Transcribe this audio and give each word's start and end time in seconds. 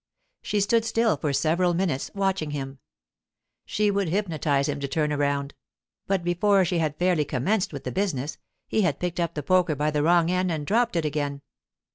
She 0.41 0.61
stood 0.61 0.81
very 0.81 0.87
still 0.87 1.17
for 1.17 1.31
several 1.31 1.75
minutes, 1.75 2.09
watching 2.15 2.49
him; 2.49 2.79
she 3.67 3.91
would 3.91 4.09
hypnotise 4.09 4.67
him 4.67 4.79
to 4.79 4.87
turn 4.87 5.13
around; 5.13 5.53
but 6.07 6.23
before 6.23 6.65
she 6.65 6.79
had 6.79 6.97
fairly 6.97 7.23
commenced 7.23 7.71
with 7.71 7.83
the 7.83 7.91
business, 7.91 8.39
he 8.67 8.81
had 8.81 8.99
picked 8.99 9.19
up 9.19 9.35
the 9.35 9.43
poker 9.43 9.75
by 9.75 9.91
the 9.91 10.01
wrong 10.01 10.31
end 10.31 10.51
and 10.51 10.65
dropped 10.65 10.95
it 10.95 11.05
again. 11.05 11.43